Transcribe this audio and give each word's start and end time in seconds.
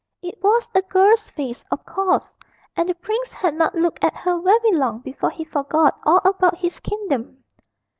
It 0.23 0.39
was 0.41 0.67
a 0.73 0.81
girl's 0.81 1.29
face, 1.29 1.63
of 1.69 1.85
course, 1.85 2.33
and 2.75 2.89
the 2.89 2.95
prince 2.95 3.33
had 3.33 3.53
not 3.53 3.75
looked 3.75 4.03
at 4.03 4.15
her 4.15 4.39
very 4.41 4.71
long 4.71 5.01
before 5.01 5.29
he 5.29 5.43
forgot 5.45 5.99
all 6.03 6.21
about 6.25 6.57
his 6.57 6.79
kingdom. 6.79 7.43